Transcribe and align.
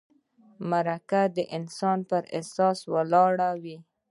مرکه 0.69 1.21
د 1.35 1.37
انسان 1.57 1.99
پر 2.09 2.23
احساس 2.35 2.77
ولاړه 2.93 3.49
وي. 3.63 3.77